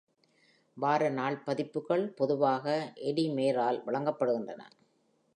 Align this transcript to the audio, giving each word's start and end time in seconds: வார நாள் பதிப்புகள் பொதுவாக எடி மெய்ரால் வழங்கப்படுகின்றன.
வார 0.77 1.09
நாள் 1.09 1.37
பதிப்புகள் 1.43 2.13
பொதுவாக 2.13 2.65
எடி 3.01 3.25
மெய்ரால் 3.29 3.79
வழங்கப்படுகின்றன. 3.85 4.61